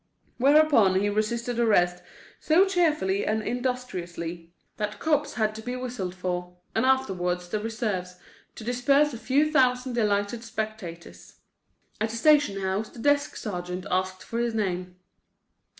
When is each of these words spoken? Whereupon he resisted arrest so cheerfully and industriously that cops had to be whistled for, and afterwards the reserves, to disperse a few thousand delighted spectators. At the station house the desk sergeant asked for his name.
Whereupon 0.39 0.99
he 0.99 1.09
resisted 1.09 1.59
arrest 1.59 2.01
so 2.39 2.65
cheerfully 2.65 3.23
and 3.23 3.43
industriously 3.43 4.51
that 4.77 4.97
cops 4.97 5.35
had 5.35 5.53
to 5.53 5.61
be 5.61 5.75
whistled 5.75 6.15
for, 6.15 6.57
and 6.73 6.87
afterwards 6.87 7.47
the 7.49 7.59
reserves, 7.59 8.15
to 8.55 8.63
disperse 8.63 9.13
a 9.13 9.19
few 9.19 9.51
thousand 9.51 9.93
delighted 9.93 10.43
spectators. 10.43 11.35
At 11.99 12.09
the 12.09 12.15
station 12.15 12.61
house 12.61 12.89
the 12.89 12.97
desk 12.97 13.35
sergeant 13.35 13.85
asked 13.91 14.23
for 14.23 14.39
his 14.39 14.55
name. 14.55 14.95